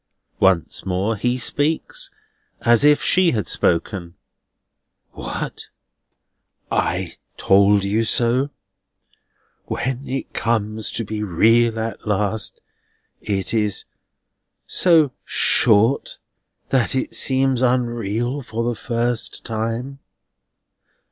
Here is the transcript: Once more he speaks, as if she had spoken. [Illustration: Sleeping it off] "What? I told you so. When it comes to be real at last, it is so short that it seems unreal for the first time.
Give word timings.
Once 0.39 0.83
more 0.83 1.15
he 1.15 1.37
speaks, 1.37 2.09
as 2.61 2.83
if 2.83 3.03
she 3.03 3.33
had 3.33 3.47
spoken. 3.47 4.15
[Illustration: 5.15 5.15
Sleeping 5.15 5.19
it 5.19 5.19
off] 5.19 5.41
"What? 5.41 5.67
I 6.81 7.13
told 7.37 7.83
you 7.83 8.03
so. 8.03 8.49
When 9.65 10.07
it 10.07 10.33
comes 10.33 10.91
to 10.93 11.05
be 11.05 11.21
real 11.21 11.77
at 11.79 12.07
last, 12.07 12.61
it 13.21 13.53
is 13.53 13.85
so 14.65 15.11
short 15.23 16.17
that 16.69 16.95
it 16.95 17.13
seems 17.13 17.61
unreal 17.61 18.41
for 18.41 18.67
the 18.67 18.75
first 18.75 19.45
time. 19.45 19.99